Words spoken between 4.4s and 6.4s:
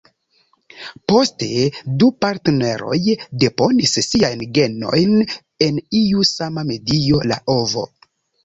genojn en iu